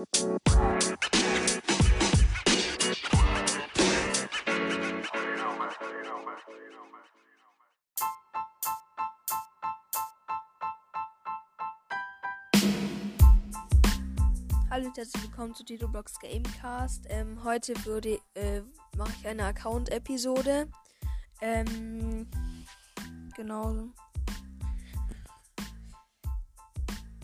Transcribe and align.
Hallo 0.00 0.06
und 14.86 14.96
herzlich 14.96 15.22
willkommen 15.22 15.54
zu 15.54 15.64
Tito 15.64 15.86
Blocks 15.86 16.18
Gamecast. 16.18 17.04
Ähm, 17.10 17.44
heute 17.44 17.74
würde 17.84 18.18
äh, 18.32 18.62
mache 18.96 19.12
ich 19.20 19.28
eine 19.28 19.44
Account-Episode. 19.44 20.68
Ähm, 21.42 22.26
genau. 23.36 23.92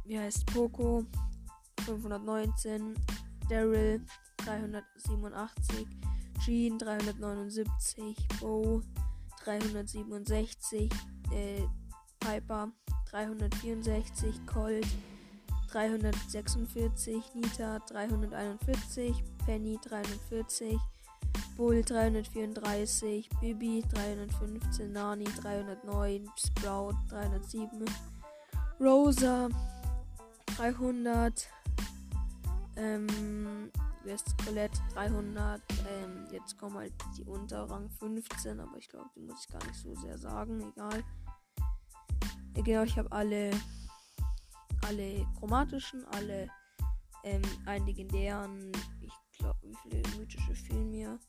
wie 0.06 0.20
heißt 0.20 0.46
Poco 0.48 1.06
519. 1.86 2.96
Daryl 3.50 4.02
387, 4.38 5.88
Jean 6.46 6.78
379, 6.78 8.16
Bo 8.40 8.82
367, 9.44 10.90
äh, 11.32 11.64
Piper 12.20 12.72
364, 13.12 14.46
Colt 14.46 14.88
346, 15.72 17.36
Nita 17.36 17.80
341, 17.80 19.24
Penny 19.46 19.78
340, 19.82 20.80
Bull 21.58 21.84
334, 21.84 23.30
Bibi 23.42 23.84
315, 23.94 24.92
Nani 24.92 25.26
309, 25.26 26.30
Sprout 26.38 26.96
307, 27.10 27.86
Rosa 28.80 29.50
300, 30.58 31.48
ähm, 32.78 33.72
Colette 34.46 34.80
300. 34.94 35.62
Ähm, 35.90 36.28
jetzt 36.32 36.58
kommen 36.58 36.76
halt 36.78 36.94
die 37.18 37.24
unter 37.24 37.70
Rang 37.70 37.90
15, 37.90 38.60
aber 38.60 38.78
ich 38.78 38.90
glaube, 38.90 39.10
die 39.16 39.22
muss 39.22 39.46
ich 39.46 39.52
gar 39.52 39.66
nicht 39.66 39.80
so 39.80 39.96
sehr 39.96 40.18
sagen. 40.18 40.62
Egal. 40.62 41.04
Genau, 42.54 42.84
ich 42.84 42.98
habe 42.98 43.12
alle, 43.12 43.52
alle 44.86 45.26
chromatischen, 45.40 46.06
alle 46.08 46.48
ähm, 47.24 47.42
einen 47.66 47.86
legendären. 47.86 48.72
Ich 49.02 49.14
glaube, 49.38 49.60
wie 49.64 49.76
viele 49.84 50.04
mythische 50.18 50.54
fehlen 50.54 50.92
mir? 50.92 51.20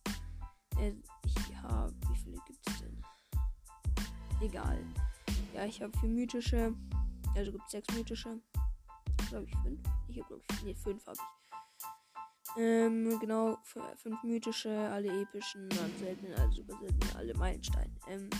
Äh, 0.78 0.92
ich 1.24 1.56
habe, 1.62 1.94
wie 2.10 2.18
viele 2.18 2.38
gibt 2.46 2.68
es 2.68 2.80
denn? 2.80 3.02
Egal. 4.40 4.78
Ja, 5.54 5.64
ich 5.64 5.80
habe 5.80 5.96
vier 5.98 6.08
mythische. 6.08 6.74
Also 7.36 7.52
gibt 7.52 7.64
es 7.66 7.70
sechs 7.70 7.94
mythische. 7.94 8.40
Glaube 9.28 9.46
ich 9.46 9.56
fünf. 9.62 9.80
Ich 10.08 10.18
habe 10.18 10.26
glaube 10.28 10.42
ich, 10.50 10.62
nee, 10.64 10.74
fünf 10.74 11.06
habe 11.06 11.16
ich. 11.16 11.43
Ähm, 12.56 13.18
genau, 13.18 13.58
fünf 13.96 14.22
mythische, 14.22 14.70
alle 14.90 15.22
epischen, 15.22 15.68
dann 15.70 15.90
selten, 15.98 16.32
also 16.34 16.62
super 16.62 16.78
selten, 16.78 17.16
alle 17.16 17.34
Meilensteine. 17.34 17.90
Ähm, 18.08 18.30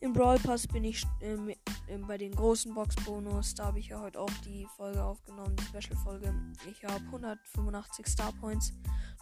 Im 0.00 0.12
Brawl 0.12 0.38
Pass 0.38 0.66
bin 0.66 0.84
ich 0.84 1.04
ähm, 1.20 1.52
ähm, 1.88 2.06
bei 2.06 2.16
den 2.16 2.34
großen 2.34 2.72
Box-Bonus. 2.72 3.54
Da 3.54 3.66
habe 3.66 3.80
ich 3.80 3.88
ja 3.88 4.00
heute 4.00 4.20
auch 4.20 4.30
die 4.46 4.66
Folge 4.76 5.02
aufgenommen, 5.02 5.56
die 5.56 5.64
Special-Folge. 5.64 6.32
Ich 6.70 6.84
habe 6.84 7.04
185 7.06 8.06
Star 8.06 8.32
Points, 8.40 8.72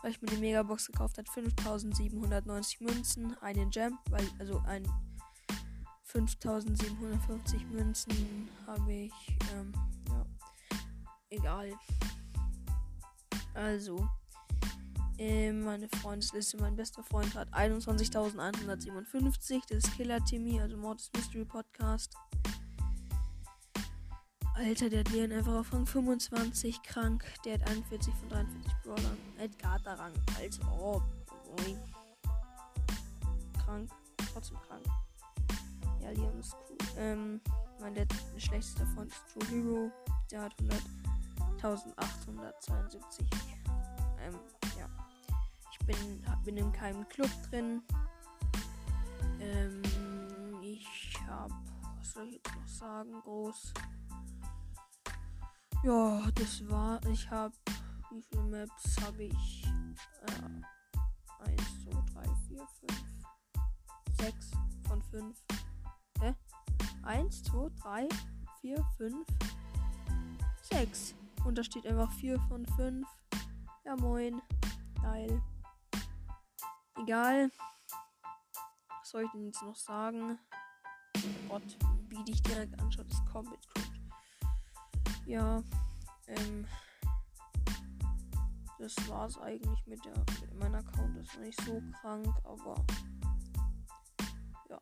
weil 0.03 0.13
ich 0.13 0.23
mir 0.23 0.29
die 0.29 0.37
Megabox 0.37 0.87
gekauft 0.87 1.19
habe. 1.19 1.29
5790 1.31 2.81
Münzen, 2.81 3.37
einen 3.41 3.71
Gem, 3.71 3.99
weil, 4.11 4.29
also 4.39 4.63
ein 4.67 4.87
5750 6.05 7.67
Münzen 7.71 8.49
habe 8.67 8.93
ich, 8.93 9.13
ähm, 9.55 9.73
ja, 10.09 10.27
egal. 11.31 11.73
Also, 13.57 14.09
äh, 15.19 15.51
meine 15.51 15.89
Freundesliste, 15.89 16.59
mein 16.59 16.77
bester 16.77 17.03
Freund 17.03 17.35
hat 17.35 17.51
21.157. 17.55 19.63
Das 19.69 19.79
ist 19.79 19.97
Killer 19.97 20.23
Timmy, 20.25 20.61
also 20.61 20.77
Mortis 20.77 21.11
Mystery 21.17 21.47
Podcast. 21.47 22.15
Alter, 24.55 24.91
der 24.91 25.01
hat 25.01 25.11
Leon 25.11 25.33
einfach 25.33 25.55
auf 25.55 25.73
Rang 25.73 25.87
25 25.87 26.83
krank. 26.83 27.25
Der 27.45 27.55
hat 27.55 27.67
41 27.69 28.15
von 28.15 28.29
43 28.29 28.73
Brawlern. 28.85 29.17
Edgar 29.39 29.81
Rang, 29.87 30.13
als 30.39 30.61
ob. 30.79 30.83
Oh, 30.83 31.03
krank. 33.65 33.91
Trotzdem 34.33 34.59
krank. 34.67 34.85
Ja, 36.01 36.11
Leon 36.11 36.41
ist 36.41 36.55
cool. 36.69 36.77
Ähm, 36.99 37.41
mein 37.81 37.95
letzter, 37.95 38.39
schlechtester 38.39 38.87
Freund 38.89 39.11
ist 39.11 39.25
True 39.33 39.47
Hero. 39.49 39.91
Der 40.31 40.43
hat 40.43 40.53
100. 40.59 40.79
1872. 41.67 43.27
Ähm, 44.21 44.39
ja. 44.79 44.89
Ich 45.73 45.79
bin, 45.87 46.25
bin 46.45 46.57
in 46.57 46.73
keinem 46.73 47.09
Club 47.09 47.31
drin. 47.51 47.83
Ähm, 49.41 49.83
ich 50.63 51.19
habe, 51.27 51.53
was 51.99 52.13
soll 52.13 52.29
ich 52.29 52.35
jetzt 52.35 52.55
noch 52.55 52.69
sagen, 52.69 53.21
groß. 53.23 53.73
Ja, 55.83 56.31
das 56.37 56.69
war, 56.69 57.05
ich 57.07 57.29
habe, 57.31 57.55
wie 58.13 58.23
viele 58.23 58.43
Maps 58.43 58.97
habe 59.05 59.25
ich? 59.25 59.65
Äh, 60.23 61.51
1, 61.51 61.85
2, 61.85 61.91
3, 62.15 62.35
4, 62.49 62.67
5, 62.89 63.05
6 64.21 64.51
von 64.87 65.03
5. 65.03 65.37
Hä? 66.21 66.35
1, 67.03 67.43
2, 67.45 67.71
3, 67.83 68.09
4, 68.61 68.85
5, 68.99 69.27
6. 70.63 71.15
Und 71.47 71.57
da 71.57 71.63
steht 71.63 71.87
einfach 71.87 72.11
4 72.15 72.41
von 72.49 72.67
5. 72.67 73.07
Ja, 73.85 73.95
moin. 73.97 74.43
Geil. 75.01 75.41
Egal. 76.97 77.53
Was 78.89 79.11
soll 79.11 79.23
ich 79.23 79.31
denn 79.31 79.47
jetzt 79.47 79.63
noch 79.63 79.77
sagen? 79.77 80.41
Gott, 81.49 81.63
wie 82.09 82.25
dich 82.25 82.43
direkt 82.43 82.77
anschaut, 82.81 83.07
ist 83.07 83.25
Combat 83.27 83.61
Code. 83.69 83.87
Ja. 85.27 85.63
ähm, 86.27 86.67
das 88.81 88.95
war's 89.09 89.39
eigentlich 89.39 89.87
mit 89.87 90.05
der 90.05 90.19
mit 90.41 90.55
meinem 90.59 90.75
Account. 90.75 91.17
Das 91.17 91.29
ist 91.29 91.39
nicht 91.39 91.61
so 91.63 91.81
krank, 92.01 92.27
aber 92.43 92.75
ja. 94.69 94.81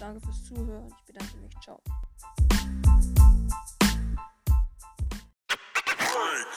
Danke 0.00 0.20
fürs 0.20 0.44
Zuhören. 0.46 0.92
Ich 0.98 1.04
bedanke 1.04 1.36
mich. 1.36 1.54
Ciao. 1.60 1.80
freak. 6.16 6.56